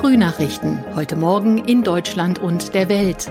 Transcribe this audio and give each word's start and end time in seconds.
Frühnachrichten. 0.00 0.82
Heute 0.94 1.14
Morgen 1.14 1.58
in 1.58 1.82
Deutschland 1.82 2.38
und 2.38 2.72
der 2.72 2.88
Welt. 2.88 3.30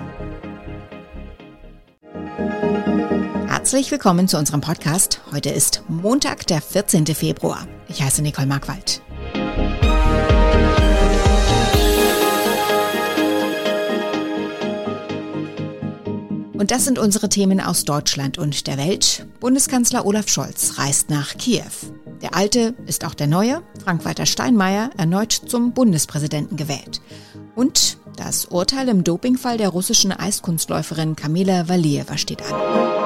Herzlich 3.48 3.90
willkommen 3.90 4.28
zu 4.28 4.38
unserem 4.38 4.62
Podcast. 4.62 5.20
Heute 5.32 5.50
ist 5.50 5.82
Montag, 5.88 6.46
der 6.46 6.62
14. 6.62 7.08
Februar. 7.08 7.68
Ich 7.88 8.04
heiße 8.04 8.22
Nicole 8.22 8.46
Markwald. 8.46 9.02
Und 16.54 16.70
das 16.70 16.86
sind 16.86 17.00
unsere 17.00 17.30
Themen 17.30 17.62
aus 17.62 17.84
Deutschland 17.84 18.38
und 18.38 18.68
der 18.68 18.78
Welt. 18.78 19.26
Bundeskanzler 19.40 20.06
Olaf 20.06 20.30
Scholz 20.30 20.78
reist 20.78 21.10
nach 21.10 21.36
Kiew. 21.36 21.64
Der 22.22 22.36
Alte 22.36 22.76
ist 22.86 23.06
auch 23.06 23.14
der 23.14 23.28
Neue, 23.28 23.62
Frank-Walter 23.84 24.26
Steinmeier, 24.26 24.90
erneut 24.98 25.32
zum 25.32 25.74
Bundespräsidenten 25.74 26.58
gewählt. 26.58 27.02
Und 27.56 27.98
das 28.18 28.46
Urteil 28.46 28.90
im 28.90 29.06
Dopingfall 29.06 29.58
der 29.58 29.70
russischen 29.70 30.12
Eiskunstläuferin 30.12 31.16
Kamila 31.16 31.70
Valieva 31.70 32.18
steht 32.18 32.42
an. 32.42 33.00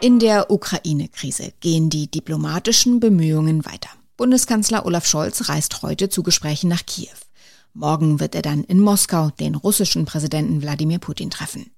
In 0.00 0.18
der 0.18 0.50
Ukraine-Krise 0.50 1.52
gehen 1.60 1.90
die 1.90 2.10
diplomatischen 2.10 2.98
Bemühungen 2.98 3.64
weiter. 3.64 3.88
Bundeskanzler 4.16 4.84
Olaf 4.84 5.06
Scholz 5.06 5.48
reist 5.48 5.82
heute 5.82 6.08
zu 6.08 6.22
Gesprächen 6.22 6.68
nach 6.68 6.84
Kiew. 6.84 7.08
Morgen 7.72 8.20
wird 8.20 8.34
er 8.34 8.42
dann 8.42 8.64
in 8.64 8.80
Moskau 8.80 9.30
den 9.30 9.54
russischen 9.54 10.04
Präsidenten 10.04 10.62
Wladimir 10.62 10.98
Putin 10.98 11.30
treffen. 11.30 11.70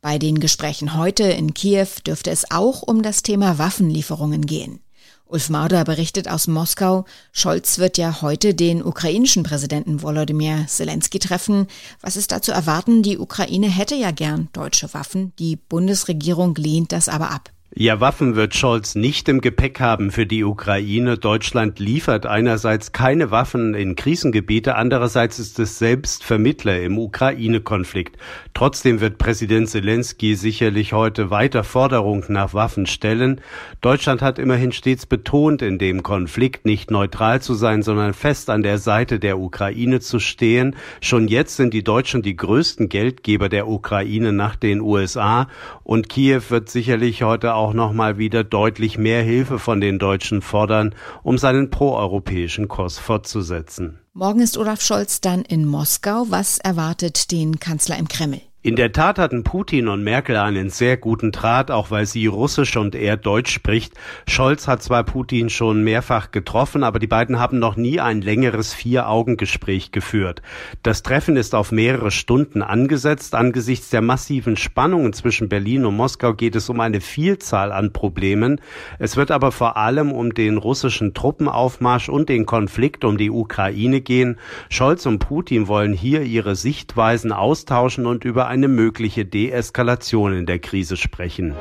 Bei 0.00 0.18
den 0.18 0.40
Gesprächen 0.40 0.96
heute 0.96 1.24
in 1.24 1.54
Kiew 1.54 1.88
dürfte 2.06 2.30
es 2.30 2.50
auch 2.50 2.82
um 2.82 3.02
das 3.02 3.22
Thema 3.22 3.58
Waffenlieferungen 3.58 4.46
gehen. 4.46 4.80
Ulf 5.28 5.50
Mauder 5.50 5.82
berichtet 5.82 6.28
aus 6.28 6.46
Moskau, 6.46 7.04
Scholz 7.32 7.78
wird 7.78 7.98
ja 7.98 8.22
heute 8.22 8.54
den 8.54 8.84
ukrainischen 8.84 9.42
Präsidenten 9.42 10.00
Volodymyr 10.00 10.66
Zelensky 10.68 11.18
treffen. 11.18 11.66
Was 12.00 12.16
ist 12.16 12.30
da 12.30 12.40
zu 12.40 12.52
erwarten? 12.52 13.02
Die 13.02 13.18
Ukraine 13.18 13.68
hätte 13.68 13.96
ja 13.96 14.12
gern 14.12 14.48
deutsche 14.52 14.94
Waffen. 14.94 15.32
Die 15.40 15.56
Bundesregierung 15.56 16.54
lehnt 16.54 16.92
das 16.92 17.08
aber 17.08 17.32
ab. 17.32 17.50
Ja, 17.74 18.00
Waffen 18.00 18.36
wird 18.36 18.54
Scholz 18.54 18.94
nicht 18.94 19.28
im 19.28 19.40
Gepäck 19.40 19.80
haben 19.80 20.12
für 20.12 20.24
die 20.24 20.44
Ukraine. 20.44 21.18
Deutschland 21.18 21.78
liefert 21.80 22.24
einerseits 22.24 22.92
keine 22.92 23.32
Waffen 23.32 23.74
in 23.74 23.96
Krisengebiete, 23.96 24.76
andererseits 24.76 25.40
ist 25.40 25.58
es 25.58 25.78
selbst 25.78 26.22
Vermittler 26.22 26.80
im 26.80 26.96
Ukraine-Konflikt. 26.96 28.16
Trotzdem 28.54 29.00
wird 29.00 29.18
Präsident 29.18 29.68
Zelensky 29.68 30.36
sicherlich 30.36 30.92
heute 30.92 31.30
weiter 31.30 31.64
Forderungen 31.64 32.24
nach 32.28 32.54
Waffen 32.54 32.86
stellen. 32.86 33.40
Deutschland 33.80 34.22
hat 34.22 34.38
immerhin 34.38 34.70
stets 34.72 35.04
betont, 35.04 35.60
in 35.60 35.78
dem 35.78 36.04
Konflikt 36.04 36.66
nicht 36.66 36.92
neutral 36.92 37.42
zu 37.42 37.54
sein, 37.54 37.82
sondern 37.82 38.14
fest 38.14 38.48
an 38.48 38.62
der 38.62 38.78
Seite 38.78 39.18
der 39.18 39.38
Ukraine 39.38 39.98
zu 40.00 40.20
stehen. 40.20 40.76
Schon 41.00 41.26
jetzt 41.26 41.56
sind 41.56 41.74
die 41.74 41.84
Deutschen 41.84 42.22
die 42.22 42.36
größten 42.36 42.88
Geldgeber 42.88 43.48
der 43.48 43.66
Ukraine 43.68 44.32
nach 44.32 44.54
den 44.54 44.80
USA 44.80 45.48
und 45.82 46.08
Kiew 46.08 46.42
wird 46.48 46.70
sicherlich 46.70 47.24
heute 47.24 47.55
auch 47.56 47.72
noch 47.72 47.92
mal 47.92 48.18
wieder 48.18 48.44
deutlich 48.44 48.98
mehr 48.98 49.22
Hilfe 49.22 49.58
von 49.58 49.80
den 49.80 49.98
Deutschen 49.98 50.42
fordern, 50.42 50.94
um 51.22 51.38
seinen 51.38 51.70
proeuropäischen 51.70 52.68
Kurs 52.68 52.98
fortzusetzen. 52.98 53.98
Morgen 54.12 54.40
ist 54.40 54.56
Olaf 54.56 54.80
Scholz 54.80 55.20
dann 55.20 55.42
in 55.42 55.66
Moskau. 55.66 56.26
Was 56.28 56.58
erwartet 56.58 57.32
den 57.32 57.60
Kanzler 57.60 57.98
im 57.98 58.08
Kreml? 58.08 58.40
In 58.66 58.74
der 58.74 58.90
Tat 58.90 59.20
hatten 59.20 59.44
Putin 59.44 59.86
und 59.86 60.02
Merkel 60.02 60.36
einen 60.36 60.70
sehr 60.70 60.96
guten 60.96 61.30
Draht, 61.30 61.70
auch 61.70 61.92
weil 61.92 62.04
sie 62.04 62.26
Russisch 62.26 62.76
und 62.76 62.96
er 62.96 63.16
Deutsch 63.16 63.52
spricht. 63.52 63.94
Scholz 64.26 64.66
hat 64.66 64.82
zwar 64.82 65.04
Putin 65.04 65.50
schon 65.50 65.84
mehrfach 65.84 66.32
getroffen, 66.32 66.82
aber 66.82 66.98
die 66.98 67.06
beiden 67.06 67.38
haben 67.38 67.60
noch 67.60 67.76
nie 67.76 68.00
ein 68.00 68.22
längeres 68.22 68.74
Vier-Augen-Gespräch 68.74 69.92
geführt. 69.92 70.42
Das 70.82 71.04
Treffen 71.04 71.36
ist 71.36 71.54
auf 71.54 71.70
mehrere 71.70 72.10
Stunden 72.10 72.60
angesetzt. 72.60 73.36
Angesichts 73.36 73.90
der 73.90 74.02
massiven 74.02 74.56
Spannungen 74.56 75.12
zwischen 75.12 75.48
Berlin 75.48 75.84
und 75.84 75.94
Moskau 75.94 76.34
geht 76.34 76.56
es 76.56 76.68
um 76.68 76.80
eine 76.80 77.00
Vielzahl 77.00 77.70
an 77.70 77.92
Problemen. 77.92 78.60
Es 78.98 79.16
wird 79.16 79.30
aber 79.30 79.52
vor 79.52 79.76
allem 79.76 80.10
um 80.10 80.34
den 80.34 80.56
russischen 80.56 81.14
Truppenaufmarsch 81.14 82.08
und 82.08 82.28
den 82.28 82.46
Konflikt 82.46 83.04
um 83.04 83.16
die 83.16 83.30
Ukraine 83.30 84.00
gehen. 84.00 84.40
Scholz 84.70 85.06
und 85.06 85.20
Putin 85.20 85.68
wollen 85.68 85.92
hier 85.92 86.22
ihre 86.22 86.56
Sichtweisen 86.56 87.30
austauschen 87.30 88.06
und 88.06 88.24
über 88.24 88.55
eine 88.56 88.68
mögliche 88.68 89.26
Deeskalation 89.26 90.32
in 90.32 90.46
der 90.46 90.58
Krise 90.58 90.96
sprechen. 90.96 91.54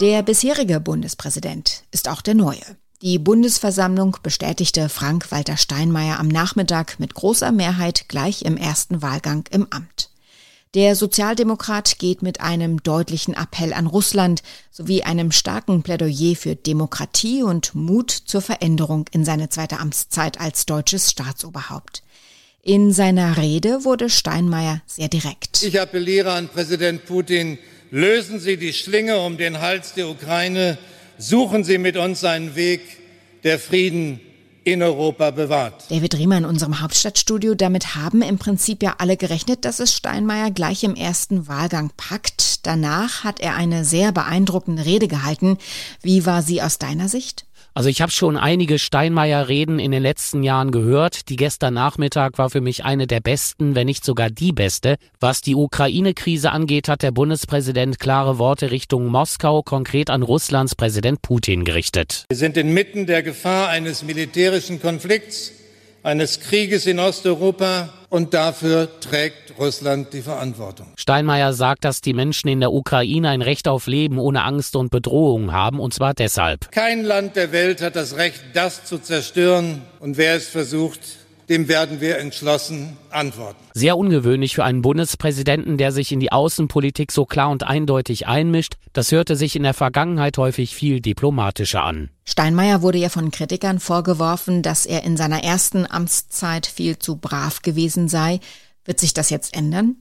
Der 0.00 0.22
bisherige 0.22 0.80
Bundespräsident 0.80 1.84
ist 1.92 2.08
auch 2.08 2.22
der 2.22 2.34
neue. 2.34 2.64
Die 3.02 3.18
Bundesversammlung 3.18 4.16
bestätigte 4.22 4.88
Frank-Walter 4.88 5.58
Steinmeier 5.58 6.18
am 6.18 6.28
Nachmittag 6.28 6.98
mit 6.98 7.12
großer 7.14 7.52
Mehrheit 7.52 8.08
gleich 8.08 8.42
im 8.42 8.56
ersten 8.56 9.02
Wahlgang 9.02 9.44
im 9.50 9.66
Amt. 9.68 10.10
Der 10.72 10.96
Sozialdemokrat 10.96 11.98
geht 11.98 12.22
mit 12.22 12.40
einem 12.40 12.82
deutlichen 12.82 13.34
Appell 13.34 13.74
an 13.74 13.86
Russland 13.86 14.42
sowie 14.70 15.02
einem 15.02 15.30
starken 15.30 15.82
Plädoyer 15.82 16.34
für 16.36 16.56
Demokratie 16.56 17.42
und 17.42 17.74
Mut 17.74 18.10
zur 18.10 18.40
Veränderung 18.40 19.04
in 19.12 19.26
seine 19.26 19.50
zweite 19.50 19.78
Amtszeit 19.78 20.40
als 20.40 20.64
deutsches 20.64 21.10
Staatsoberhaupt. 21.10 22.03
In 22.66 22.94
seiner 22.94 23.36
Rede 23.36 23.84
wurde 23.84 24.08
Steinmeier 24.08 24.80
sehr 24.86 25.08
direkt. 25.08 25.62
Ich 25.62 25.78
appelliere 25.78 26.32
an 26.32 26.48
Präsident 26.48 27.04
Putin, 27.04 27.58
lösen 27.90 28.40
Sie 28.40 28.56
die 28.56 28.72
Schlinge 28.72 29.18
um 29.18 29.36
den 29.36 29.60
Hals 29.60 29.92
der 29.92 30.08
Ukraine, 30.08 30.78
suchen 31.18 31.62
Sie 31.62 31.76
mit 31.76 31.98
uns 31.98 32.24
einen 32.24 32.56
Weg, 32.56 32.80
der 33.42 33.58
Frieden 33.58 34.18
in 34.64 34.82
Europa 34.82 35.30
bewahrt. 35.30 35.84
David 35.90 36.14
Riemer 36.14 36.38
in 36.38 36.46
unserem 36.46 36.80
Hauptstadtstudio. 36.80 37.54
Damit 37.54 37.96
haben 37.96 38.22
im 38.22 38.38
Prinzip 38.38 38.82
ja 38.82 38.94
alle 38.96 39.18
gerechnet, 39.18 39.66
dass 39.66 39.78
es 39.78 39.94
Steinmeier 39.94 40.50
gleich 40.50 40.84
im 40.84 40.94
ersten 40.94 41.46
Wahlgang 41.46 41.90
packt. 41.98 42.66
Danach 42.66 43.24
hat 43.24 43.40
er 43.40 43.56
eine 43.56 43.84
sehr 43.84 44.10
beeindruckende 44.10 44.86
Rede 44.86 45.06
gehalten. 45.06 45.58
Wie 46.00 46.24
war 46.24 46.40
sie 46.40 46.62
aus 46.62 46.78
deiner 46.78 47.10
Sicht? 47.10 47.44
Also 47.76 47.88
ich 47.88 48.00
habe 48.00 48.12
schon 48.12 48.36
einige 48.36 48.78
Steinmeier-Reden 48.78 49.80
in 49.80 49.90
den 49.90 50.00
letzten 50.00 50.44
Jahren 50.44 50.70
gehört. 50.70 51.28
Die 51.28 51.34
gestern 51.34 51.74
Nachmittag 51.74 52.38
war 52.38 52.48
für 52.48 52.60
mich 52.60 52.84
eine 52.84 53.08
der 53.08 53.18
besten, 53.18 53.74
wenn 53.74 53.86
nicht 53.86 54.04
sogar 54.04 54.30
die 54.30 54.52
beste. 54.52 54.94
Was 55.18 55.40
die 55.40 55.56
Ukraine-Krise 55.56 56.52
angeht, 56.52 56.88
hat 56.88 57.02
der 57.02 57.10
Bundespräsident 57.10 57.98
klare 57.98 58.38
Worte 58.38 58.70
Richtung 58.70 59.06
Moskau, 59.06 59.62
konkret 59.62 60.08
an 60.08 60.22
Russlands 60.22 60.76
Präsident 60.76 61.20
Putin 61.20 61.64
gerichtet. 61.64 62.26
Wir 62.28 62.36
sind 62.36 62.56
inmitten 62.56 63.06
der 63.06 63.24
Gefahr 63.24 63.70
eines 63.70 64.04
militärischen 64.04 64.80
Konflikts, 64.80 65.50
eines 66.04 66.38
Krieges 66.38 66.86
in 66.86 67.00
Osteuropa 67.00 67.88
und 68.10 68.34
dafür 68.34 69.00
trägt 69.00 69.58
Russland 69.58 70.12
die 70.12 70.20
Verantwortung. 70.20 70.86
Steinmeier 70.96 71.52
sagt, 71.54 71.84
dass 71.84 72.00
die 72.00 72.12
Menschen 72.12 72.48
in 72.48 72.60
der 72.60 72.72
Ukraine 72.72 73.30
ein 73.30 73.42
Recht 73.42 73.66
auf 73.66 73.86
Leben 73.86 74.18
ohne 74.18 74.44
Angst 74.44 74.76
und 74.76 74.90
Bedrohung 74.90 75.52
haben, 75.52 75.80
und 75.80 75.94
zwar 75.94 76.14
deshalb. 76.14 76.70
Kein 76.70 77.02
Land 77.04 77.36
der 77.36 77.50
Welt 77.52 77.80
hat 77.80 77.96
das 77.96 78.16
Recht, 78.16 78.40
das 78.52 78.84
zu 78.84 78.98
zerstören, 78.98 79.82
und 79.98 80.18
wer 80.18 80.36
es 80.36 80.48
versucht, 80.48 81.00
dem 81.48 81.68
werden 81.68 82.00
wir 82.00 82.18
entschlossen 82.18 82.96
antworten. 83.10 83.62
Sehr 83.74 83.96
ungewöhnlich 83.96 84.54
für 84.54 84.64
einen 84.64 84.82
Bundespräsidenten, 84.82 85.78
der 85.78 85.92
sich 85.92 86.12
in 86.12 86.20
die 86.20 86.32
Außenpolitik 86.32 87.12
so 87.12 87.26
klar 87.26 87.50
und 87.50 87.62
eindeutig 87.64 88.26
einmischt. 88.26 88.74
Das 88.92 89.12
hörte 89.12 89.36
sich 89.36 89.56
in 89.56 89.62
der 89.62 89.74
Vergangenheit 89.74 90.38
häufig 90.38 90.74
viel 90.74 91.00
diplomatischer 91.00 91.82
an. 91.82 92.10
Steinmeier 92.24 92.82
wurde 92.82 92.98
ja 92.98 93.08
von 93.08 93.30
Kritikern 93.30 93.80
vorgeworfen, 93.80 94.62
dass 94.62 94.86
er 94.86 95.04
in 95.04 95.16
seiner 95.16 95.42
ersten 95.42 95.86
Amtszeit 95.90 96.66
viel 96.66 96.98
zu 96.98 97.16
brav 97.16 97.62
gewesen 97.62 98.08
sei. 98.08 98.40
Wird 98.84 99.00
sich 99.00 99.14
das 99.14 99.30
jetzt 99.30 99.56
ändern? 99.56 99.96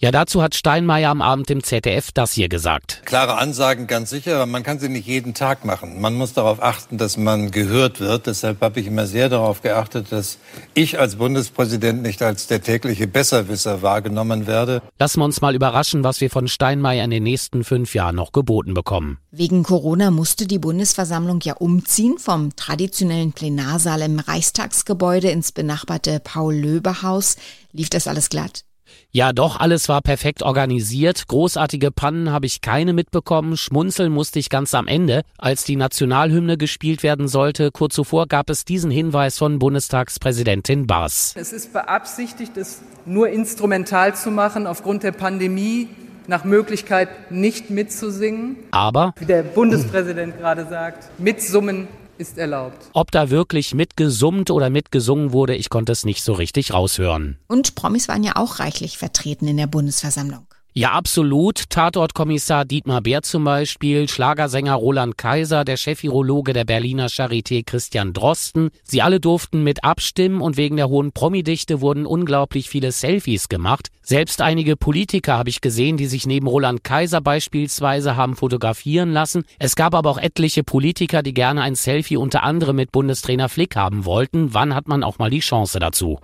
Ja, 0.00 0.12
dazu 0.12 0.42
hat 0.42 0.54
Steinmeier 0.54 1.10
am 1.10 1.20
Abend 1.20 1.50
im 1.50 1.64
ZDF 1.64 2.12
das 2.12 2.32
hier 2.32 2.48
gesagt. 2.48 3.02
Klare 3.04 3.36
Ansagen, 3.36 3.88
ganz 3.88 4.10
sicher, 4.10 4.36
aber 4.36 4.46
man 4.46 4.62
kann 4.62 4.78
sie 4.78 4.88
nicht 4.88 5.08
jeden 5.08 5.34
Tag 5.34 5.64
machen. 5.64 6.00
Man 6.00 6.14
muss 6.14 6.34
darauf 6.34 6.62
achten, 6.62 6.98
dass 6.98 7.16
man 7.16 7.50
gehört 7.50 7.98
wird. 7.98 8.28
Deshalb 8.28 8.60
habe 8.60 8.78
ich 8.78 8.86
immer 8.86 9.06
sehr 9.06 9.28
darauf 9.28 9.60
geachtet, 9.60 10.06
dass 10.10 10.38
ich 10.74 11.00
als 11.00 11.16
Bundespräsident 11.16 12.02
nicht 12.02 12.22
als 12.22 12.46
der 12.46 12.62
tägliche 12.62 13.08
Besserwisser 13.08 13.82
wahrgenommen 13.82 14.46
werde. 14.46 14.82
Lassen 15.00 15.18
wir 15.20 15.24
uns 15.24 15.40
mal 15.40 15.56
überraschen, 15.56 16.04
was 16.04 16.20
wir 16.20 16.30
von 16.30 16.46
Steinmeier 16.46 17.04
in 17.04 17.10
den 17.10 17.24
nächsten 17.24 17.64
fünf 17.64 17.94
Jahren 17.94 18.14
noch 18.14 18.30
geboten 18.30 18.74
bekommen. 18.74 19.18
Wegen 19.32 19.64
Corona 19.64 20.12
musste 20.12 20.46
die 20.46 20.60
Bundesversammlung 20.60 21.40
ja 21.42 21.54
umziehen 21.54 22.18
vom 22.18 22.54
traditionellen 22.54 23.32
Plenarsaal 23.32 24.02
im 24.02 24.20
Reichstagsgebäude 24.20 25.28
ins 25.30 25.50
benachbarte 25.50 26.20
Paul-Löbe-Haus. 26.20 27.36
Lief 27.72 27.90
das 27.90 28.06
alles 28.06 28.30
glatt? 28.30 28.64
Ja, 29.10 29.32
doch, 29.32 29.58
alles 29.58 29.88
war 29.88 30.02
perfekt 30.02 30.42
organisiert. 30.42 31.26
Großartige 31.28 31.90
Pannen 31.90 32.30
habe 32.30 32.46
ich 32.46 32.60
keine 32.60 32.92
mitbekommen. 32.92 33.56
Schmunzeln 33.56 34.12
musste 34.12 34.38
ich 34.38 34.50
ganz 34.50 34.74
am 34.74 34.86
Ende, 34.86 35.22
als 35.38 35.64
die 35.64 35.76
Nationalhymne 35.76 36.56
gespielt 36.56 37.02
werden 37.02 37.28
sollte. 37.28 37.70
Kurz 37.70 37.94
zuvor 37.94 38.26
gab 38.26 38.50
es 38.50 38.64
diesen 38.64 38.90
Hinweis 38.90 39.38
von 39.38 39.58
Bundestagspräsidentin 39.58 40.86
Baas. 40.86 41.34
Es 41.36 41.52
ist 41.52 41.72
beabsichtigt, 41.72 42.56
es 42.56 42.82
nur 43.06 43.28
instrumental 43.30 44.14
zu 44.14 44.30
machen 44.30 44.66
aufgrund 44.66 45.02
der 45.02 45.12
Pandemie 45.12 45.88
nach 46.26 46.44
Möglichkeit 46.44 47.08
nicht 47.30 47.70
mitzusingen. 47.70 48.56
Aber, 48.70 49.14
wie 49.18 49.24
der 49.24 49.42
Bundespräsident 49.42 50.38
gerade 50.38 50.66
sagt, 50.68 51.08
mitsummen 51.18 51.88
ist 52.18 52.38
erlaubt. 52.38 52.90
Ob 52.92 53.10
da 53.10 53.30
wirklich 53.30 53.74
mitgesummt 53.74 54.50
oder 54.50 54.70
mitgesungen 54.70 55.32
wurde, 55.32 55.54
ich 55.54 55.70
konnte 55.70 55.92
es 55.92 56.04
nicht 56.04 56.22
so 56.22 56.32
richtig 56.32 56.72
raushören. 56.72 57.38
Und 57.46 57.74
Promis 57.74 58.08
waren 58.08 58.24
ja 58.24 58.36
auch 58.36 58.58
reichlich 58.58 58.98
vertreten 58.98 59.48
in 59.48 59.56
der 59.56 59.66
Bundesversammlung. 59.66 60.46
Ja, 60.74 60.92
absolut. 60.92 61.70
Tatortkommissar 61.70 62.64
Dietmar 62.64 63.00
Bär 63.00 63.22
zum 63.22 63.42
Beispiel, 63.42 64.08
Schlagersänger 64.08 64.74
Roland 64.74 65.18
Kaiser, 65.18 65.64
der 65.64 65.76
Chefirologe 65.76 66.52
der 66.52 66.64
Berliner 66.64 67.08
Charité 67.08 67.64
Christian 67.66 68.12
Drosten. 68.12 68.70
Sie 68.84 69.02
alle 69.02 69.18
durften 69.18 69.64
mit 69.64 69.82
abstimmen 69.82 70.40
und 70.40 70.56
wegen 70.56 70.76
der 70.76 70.88
hohen 70.88 71.10
Promidichte 71.10 71.80
wurden 71.80 72.06
unglaublich 72.06 72.68
viele 72.68 72.92
Selfies 72.92 73.48
gemacht. 73.48 73.88
Selbst 74.02 74.40
einige 74.40 74.76
Politiker 74.76 75.36
habe 75.36 75.50
ich 75.50 75.60
gesehen, 75.60 75.96
die 75.96 76.06
sich 76.06 76.26
neben 76.26 76.46
Roland 76.46 76.84
Kaiser 76.84 77.20
beispielsweise 77.20 78.14
haben 78.14 78.36
fotografieren 78.36 79.12
lassen. 79.12 79.44
Es 79.58 79.74
gab 79.74 79.94
aber 79.94 80.10
auch 80.10 80.18
etliche 80.18 80.62
Politiker, 80.62 81.22
die 81.22 81.34
gerne 81.34 81.62
ein 81.62 81.74
Selfie 81.74 82.16
unter 82.16 82.44
anderem 82.44 82.76
mit 82.76 82.92
Bundestrainer 82.92 83.48
Flick 83.48 83.74
haben 83.74 84.04
wollten. 84.04 84.54
Wann 84.54 84.74
hat 84.74 84.86
man 84.86 85.02
auch 85.02 85.18
mal 85.18 85.30
die 85.30 85.40
Chance 85.40 85.80
dazu? 85.80 86.20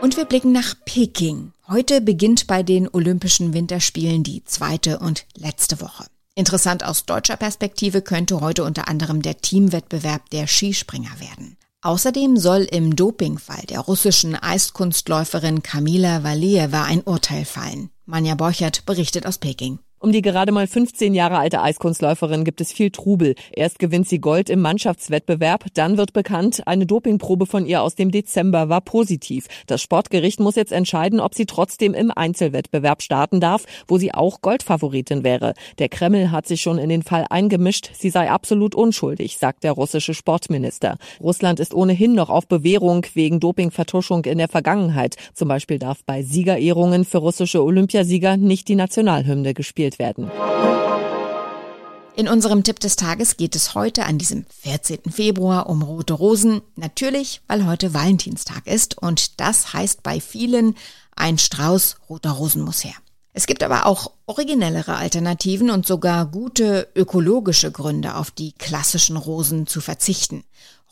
Und 0.00 0.16
wir 0.16 0.26
blicken 0.26 0.52
nach 0.52 0.74
Peking. 0.84 1.52
Heute 1.66 2.00
beginnt 2.00 2.46
bei 2.46 2.62
den 2.62 2.88
Olympischen 2.88 3.52
Winterspielen 3.52 4.22
die 4.22 4.44
zweite 4.44 5.00
und 5.00 5.26
letzte 5.34 5.80
Woche. 5.80 6.06
Interessant 6.36 6.84
aus 6.84 7.04
deutscher 7.04 7.36
Perspektive 7.36 8.00
könnte 8.00 8.40
heute 8.40 8.62
unter 8.62 8.86
anderem 8.86 9.22
der 9.22 9.38
Teamwettbewerb 9.38 10.30
der 10.30 10.46
Skispringer 10.46 11.18
werden. 11.18 11.56
Außerdem 11.82 12.36
soll 12.36 12.62
im 12.62 12.94
Dopingfall 12.94 13.64
der 13.68 13.80
russischen 13.80 14.36
Eiskunstläuferin 14.36 15.62
Kamila 15.62 16.22
Valieva 16.22 16.84
ein 16.84 17.02
Urteil 17.02 17.44
fallen. 17.44 17.90
Manja 18.06 18.36
Borchert 18.36 18.86
berichtet 18.86 19.26
aus 19.26 19.38
Peking. 19.38 19.80
Um 20.00 20.12
die 20.12 20.22
gerade 20.22 20.52
mal 20.52 20.68
15 20.68 21.12
Jahre 21.12 21.38
alte 21.38 21.60
Eiskunstläuferin 21.60 22.44
gibt 22.44 22.60
es 22.60 22.72
viel 22.72 22.92
Trubel. 22.92 23.34
Erst 23.50 23.80
gewinnt 23.80 24.08
sie 24.08 24.20
Gold 24.20 24.48
im 24.48 24.60
Mannschaftswettbewerb, 24.60 25.66
dann 25.74 25.96
wird 25.96 26.12
bekannt, 26.12 26.62
eine 26.66 26.86
Dopingprobe 26.86 27.46
von 27.46 27.66
ihr 27.66 27.82
aus 27.82 27.96
dem 27.96 28.12
Dezember 28.12 28.68
war 28.68 28.80
positiv. 28.80 29.48
Das 29.66 29.82
Sportgericht 29.82 30.38
muss 30.38 30.54
jetzt 30.54 30.70
entscheiden, 30.70 31.18
ob 31.18 31.34
sie 31.34 31.46
trotzdem 31.46 31.94
im 31.94 32.12
Einzelwettbewerb 32.12 33.02
starten 33.02 33.40
darf, 33.40 33.64
wo 33.88 33.98
sie 33.98 34.14
auch 34.14 34.40
Goldfavoritin 34.40 35.24
wäre. 35.24 35.54
Der 35.80 35.88
Kreml 35.88 36.30
hat 36.30 36.46
sich 36.46 36.60
schon 36.60 36.78
in 36.78 36.90
den 36.90 37.02
Fall 37.02 37.26
eingemischt, 37.28 37.90
sie 37.94 38.10
sei 38.10 38.30
absolut 38.30 38.76
unschuldig, 38.76 39.36
sagt 39.36 39.64
der 39.64 39.72
russische 39.72 40.14
Sportminister. 40.14 40.98
Russland 41.20 41.58
ist 41.58 41.74
ohnehin 41.74 42.14
noch 42.14 42.30
auf 42.30 42.46
Bewährung 42.46 43.04
wegen 43.14 43.40
Dopingvertuschung 43.40 44.24
in 44.26 44.38
der 44.38 44.48
Vergangenheit. 44.48 45.16
Zum 45.34 45.48
Beispiel 45.48 45.80
darf 45.80 46.04
bei 46.04 46.22
Siegerehrungen 46.22 47.04
für 47.04 47.18
russische 47.18 47.64
Olympiasieger 47.64 48.36
nicht 48.36 48.68
die 48.68 48.76
Nationalhymne 48.76 49.54
gespielt 49.54 49.87
gespielt 49.88 49.98
werden. 49.98 50.30
In 52.16 52.26
unserem 52.26 52.64
Tipp 52.64 52.80
des 52.80 52.96
Tages 52.96 53.36
geht 53.36 53.54
es 53.54 53.76
heute 53.76 54.04
an 54.04 54.18
diesem 54.18 54.44
14. 54.62 55.12
Februar 55.12 55.68
um 55.68 55.82
rote 55.82 56.14
Rosen. 56.14 56.62
Natürlich, 56.74 57.42
weil 57.46 57.64
heute 57.66 57.94
Valentinstag 57.94 58.66
ist 58.66 58.98
und 58.98 59.40
das 59.40 59.72
heißt 59.72 60.02
bei 60.02 60.20
vielen, 60.20 60.74
ein 61.14 61.38
Strauß 61.38 61.96
roter 62.08 62.30
Rosen 62.32 62.62
muss 62.62 62.82
her. 62.82 62.94
Es 63.34 63.46
gibt 63.46 63.62
aber 63.62 63.86
auch 63.86 64.10
originellere 64.26 64.96
Alternativen 64.96 65.70
und 65.70 65.86
sogar 65.86 66.26
gute 66.26 66.88
ökologische 66.96 67.70
Gründe, 67.70 68.16
auf 68.16 68.32
die 68.32 68.50
klassischen 68.52 69.16
Rosen 69.16 69.68
zu 69.68 69.80
verzichten. 69.80 70.42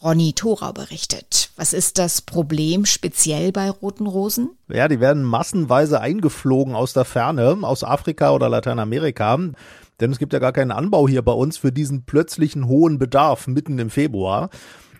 Ronny 0.02 0.34
Thorau 0.34 0.72
berichtet. 0.72 1.50
Was 1.56 1.72
ist 1.72 1.98
das 1.98 2.20
Problem 2.20 2.84
speziell 2.84 3.50
bei 3.50 3.70
roten 3.70 4.06
Rosen? 4.06 4.50
Ja, 4.68 4.88
die 4.88 5.00
werden 5.00 5.22
massenweise 5.22 6.00
eingeflogen 6.00 6.74
aus 6.74 6.92
der 6.92 7.06
Ferne, 7.06 7.58
aus 7.62 7.82
Afrika 7.82 8.32
oder 8.32 8.48
Lateinamerika. 8.48 9.38
Denn 10.00 10.12
es 10.12 10.18
gibt 10.18 10.34
ja 10.34 10.38
gar 10.38 10.52
keinen 10.52 10.70
Anbau 10.70 11.08
hier 11.08 11.22
bei 11.22 11.32
uns 11.32 11.56
für 11.56 11.72
diesen 11.72 12.04
plötzlichen 12.04 12.68
hohen 12.68 12.98
Bedarf 12.98 13.46
mitten 13.46 13.78
im 13.78 13.88
Februar. 13.88 14.50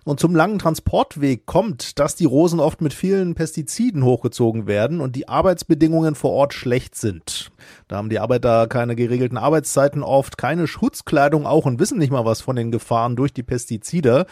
Und 0.05 0.21
zum 0.21 0.37
langen 0.37 0.61
Transportweg 0.61 1.47
kommt, 1.47 1.99
dass 1.99 2.15
die 2.15 2.27
Rosen 2.27 2.61
oft 2.61 2.81
mit 2.81 2.95
vielen 2.95 3.35
Pestiziden 3.35 4.05
hochgezogen 4.05 4.69
werden 4.69 5.01
und 5.01 5.17
die 5.17 5.29
Arbeitsbedingungen 5.29 6.15
vor 6.15 6.31
Ort 6.31 6.55
schlecht 6.55 6.95
sind. 6.95 7.51
Da 7.89 7.97
haben 7.97 8.09
die 8.09 8.21
Arbeiter 8.21 8.69
keine 8.69 8.95
geregelten 8.95 9.37
Arbeitszeiten 9.37 10.05
oft, 10.05 10.39
keine 10.39 10.69
Schutzkleidung 10.69 11.45
auch 11.45 11.67
und 11.67 11.81
wissen 11.81 11.99
nicht 11.99 12.13
mal 12.13 12.25
was 12.25 12.41
von 12.41 12.55
den 12.55 12.71
Gefahren 12.71 13.17
durch 13.17 13.35
die 13.35 13.43
Pestizide. 13.43 14.27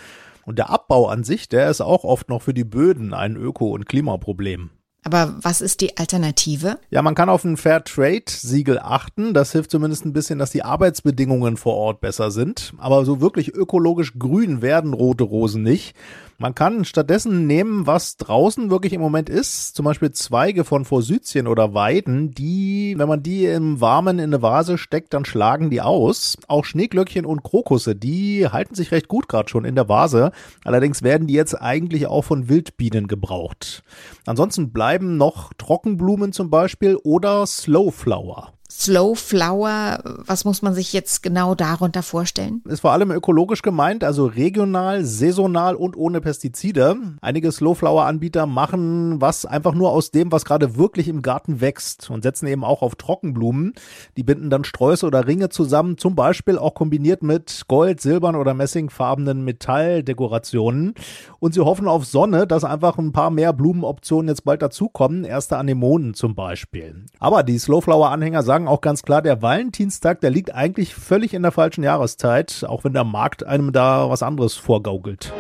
Und 0.44 0.58
der 0.58 0.70
Abbau 0.70 1.06
an 1.06 1.24
sich, 1.24 1.48
der 1.48 1.70
ist 1.70 1.80
auch 1.80 2.04
oft 2.04 2.28
noch 2.28 2.42
für 2.42 2.54
die 2.54 2.64
Böden 2.64 3.14
ein 3.14 3.36
Öko- 3.36 3.72
und 3.72 3.86
Klimaproblem. 3.86 4.70
Aber 5.04 5.34
was 5.42 5.60
ist 5.60 5.82
die 5.82 5.98
Alternative? 5.98 6.78
Ja, 6.90 7.02
man 7.02 7.14
kann 7.14 7.28
auf 7.28 7.44
ein 7.44 7.58
Fair 7.58 7.84
Trade 7.84 8.24
Siegel 8.26 8.78
achten. 8.78 9.34
Das 9.34 9.52
hilft 9.52 9.70
zumindest 9.70 10.06
ein 10.06 10.14
bisschen, 10.14 10.38
dass 10.38 10.50
die 10.50 10.64
Arbeitsbedingungen 10.64 11.58
vor 11.58 11.74
Ort 11.74 12.00
besser 12.00 12.30
sind. 12.30 12.72
Aber 12.78 13.04
so 13.04 13.20
wirklich 13.20 13.54
ökologisch 13.54 14.18
grün 14.18 14.62
werden 14.62 14.94
rote 14.94 15.24
Rosen 15.24 15.62
nicht. 15.62 15.94
Man 16.38 16.54
kann 16.54 16.84
stattdessen 16.84 17.46
nehmen, 17.46 17.86
was 17.86 18.16
draußen 18.16 18.68
wirklich 18.68 18.92
im 18.92 19.00
Moment 19.00 19.30
ist, 19.30 19.76
zum 19.76 19.84
Beispiel 19.84 20.10
Zweige 20.10 20.64
von 20.64 20.84
Forsythien 20.84 21.46
oder 21.46 21.74
Weiden, 21.74 22.32
die, 22.32 22.94
wenn 22.98 23.06
man 23.06 23.22
die 23.22 23.46
im 23.46 23.80
Warmen 23.80 24.18
in 24.18 24.34
eine 24.34 24.42
Vase 24.42 24.76
steckt, 24.76 25.14
dann 25.14 25.24
schlagen 25.24 25.70
die 25.70 25.80
aus. 25.80 26.36
Auch 26.48 26.64
Schneeglöckchen 26.64 27.24
und 27.24 27.44
Krokusse, 27.44 27.94
die 27.94 28.48
halten 28.48 28.74
sich 28.74 28.90
recht 28.90 29.06
gut 29.06 29.28
gerade 29.28 29.48
schon 29.48 29.64
in 29.64 29.76
der 29.76 29.88
Vase. 29.88 30.32
Allerdings 30.64 31.04
werden 31.04 31.28
die 31.28 31.34
jetzt 31.34 31.54
eigentlich 31.54 32.08
auch 32.08 32.22
von 32.22 32.48
Wildbienen 32.48 33.06
gebraucht. 33.06 33.84
Ansonsten 34.26 34.72
bleiben 34.94 35.16
noch 35.16 35.52
Trockenblumen 35.54 36.32
zum 36.32 36.50
Beispiel 36.50 36.94
oder 37.02 37.46
Slowflower. 37.46 38.52
Slow 38.76 39.14
Flower, 39.14 40.00
was 40.04 40.44
muss 40.44 40.60
man 40.60 40.74
sich 40.74 40.92
jetzt 40.92 41.22
genau 41.22 41.54
darunter 41.54 42.02
vorstellen? 42.02 42.60
Ist 42.66 42.80
vor 42.80 42.90
allem 42.90 43.12
ökologisch 43.12 43.62
gemeint, 43.62 44.02
also 44.02 44.26
regional, 44.26 45.04
saisonal 45.04 45.76
und 45.76 45.96
ohne 45.96 46.20
Pestizide. 46.20 46.96
Einige 47.20 47.52
Slow 47.52 47.76
Flower 47.76 48.04
Anbieter 48.04 48.46
machen 48.46 49.20
was 49.20 49.46
einfach 49.46 49.74
nur 49.74 49.90
aus 49.90 50.10
dem, 50.10 50.32
was 50.32 50.44
gerade 50.44 50.76
wirklich 50.76 51.06
im 51.06 51.22
Garten 51.22 51.60
wächst 51.60 52.10
und 52.10 52.24
setzen 52.24 52.48
eben 52.48 52.64
auch 52.64 52.82
auf 52.82 52.96
Trockenblumen. 52.96 53.74
Die 54.16 54.24
binden 54.24 54.50
dann 54.50 54.64
Sträuße 54.64 55.06
oder 55.06 55.28
Ringe 55.28 55.50
zusammen, 55.50 55.96
zum 55.96 56.16
Beispiel 56.16 56.58
auch 56.58 56.74
kombiniert 56.74 57.22
mit 57.22 57.62
Gold, 57.68 58.00
Silbern 58.00 58.34
oder 58.34 58.54
Messingfarbenen 58.54 59.44
Metalldekorationen. 59.44 60.94
Und 61.38 61.54
sie 61.54 61.60
hoffen 61.60 61.86
auf 61.86 62.04
Sonne, 62.04 62.46
dass 62.48 62.64
einfach 62.64 62.98
ein 62.98 63.12
paar 63.12 63.30
mehr 63.30 63.52
Blumenoptionen 63.52 64.28
jetzt 64.28 64.44
bald 64.44 64.62
dazukommen. 64.62 65.24
Erste 65.24 65.58
Anemonen 65.58 66.14
zum 66.14 66.34
Beispiel. 66.34 67.04
Aber 67.20 67.44
die 67.44 67.58
Slow 67.58 67.80
Flower 67.80 68.10
Anhänger 68.10 68.42
sagen, 68.42 68.63
sagen 68.64 68.68
auch 68.68 68.80
ganz 68.80 69.02
klar, 69.02 69.20
der 69.20 69.42
Valentinstag, 69.42 70.20
der 70.20 70.30
liegt 70.30 70.54
eigentlich 70.54 70.94
völlig 70.94 71.34
in 71.34 71.42
der 71.42 71.52
falschen 71.52 71.84
Jahreszeit, 71.84 72.64
auch 72.66 72.84
wenn 72.84 72.94
der 72.94 73.04
Markt 73.04 73.44
einem 73.44 73.72
da 73.72 74.08
was 74.08 74.22
anderes 74.22 74.54
vorgaukelt. 74.54 75.32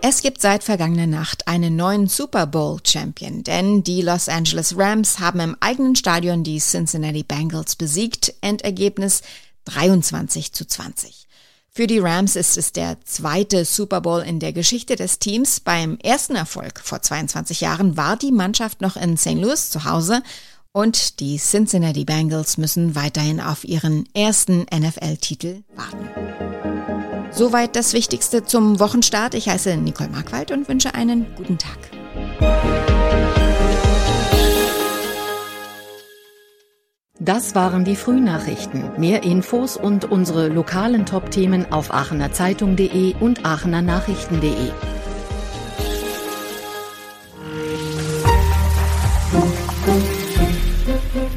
Es 0.00 0.22
gibt 0.22 0.40
seit 0.40 0.62
vergangener 0.62 1.08
Nacht 1.08 1.48
einen 1.48 1.74
neuen 1.74 2.06
Super 2.06 2.46
Bowl 2.46 2.78
Champion, 2.84 3.42
denn 3.42 3.82
die 3.82 4.02
Los 4.02 4.28
Angeles 4.28 4.78
Rams 4.78 5.18
haben 5.18 5.40
im 5.40 5.56
eigenen 5.58 5.96
Stadion 5.96 6.44
die 6.44 6.60
Cincinnati 6.60 7.24
Bengals 7.24 7.74
besiegt. 7.74 8.34
Endergebnis 8.40 9.22
23 9.64 10.52
zu 10.52 10.64
20. 10.64 11.26
Für 11.70 11.88
die 11.88 11.98
Rams 11.98 12.36
ist 12.36 12.56
es 12.56 12.72
der 12.72 13.00
zweite 13.04 13.64
Super 13.64 14.00
Bowl 14.00 14.20
in 14.20 14.38
der 14.38 14.52
Geschichte 14.52 14.94
des 14.94 15.18
Teams. 15.18 15.58
Beim 15.60 15.98
ersten 16.02 16.36
Erfolg 16.36 16.80
vor 16.80 17.02
22 17.02 17.60
Jahren 17.60 17.96
war 17.96 18.16
die 18.16 18.32
Mannschaft 18.32 18.80
noch 18.80 18.96
in 18.96 19.16
St. 19.16 19.34
Louis 19.34 19.70
zu 19.70 19.84
Hause 19.84 20.22
und 20.72 21.20
die 21.20 21.38
Cincinnati 21.38 22.04
Bengals 22.04 22.58
müssen 22.58 22.94
weiterhin 22.94 23.40
auf 23.40 23.64
ihren 23.64 24.04
ersten 24.14 24.66
NFL-Titel 24.72 25.62
warten. 25.74 26.08
Soweit 27.30 27.76
das 27.76 27.92
Wichtigste 27.92 28.44
zum 28.44 28.80
Wochenstart. 28.80 29.34
Ich 29.34 29.48
heiße 29.48 29.76
Nicole 29.76 30.10
Markwald 30.10 30.50
und 30.50 30.68
wünsche 30.68 30.94
einen 30.94 31.26
guten 31.36 31.58
Tag. 31.58 31.78
Das 37.20 37.54
waren 37.54 37.84
die 37.84 37.96
Frühnachrichten. 37.96 38.98
Mehr 38.98 39.22
Infos 39.22 39.76
und 39.76 40.04
unsere 40.04 40.48
lokalen 40.48 41.04
Top-Themen 41.04 41.70
auf 41.72 41.92
aachenerzeitung.de 41.92 43.14
und 43.20 43.44
aachenernachrichten.de. 43.44 44.70